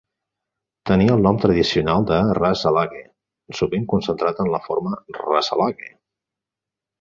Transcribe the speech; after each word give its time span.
Tenia 0.91 1.11
el 1.17 1.27
nom 1.27 1.35
tradicional 1.43 2.07
de 2.11 2.17
"Ras 2.37 2.63
Alhague", 2.69 3.03
sovint 3.59 3.85
concentrat 3.93 4.43
en 4.47 4.51
la 4.57 4.63
forma 4.69 4.97
"Rasalhague". 5.19 5.93